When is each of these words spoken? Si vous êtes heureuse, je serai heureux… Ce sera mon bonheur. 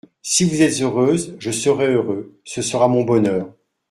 Si 0.23 0.45
vous 0.45 0.63
êtes 0.63 0.81
heureuse, 0.81 1.35
je 1.37 1.51
serai 1.51 1.85
heureux… 1.93 2.41
Ce 2.43 2.63
sera 2.63 2.87
mon 2.87 3.03
bonheur. 3.03 3.53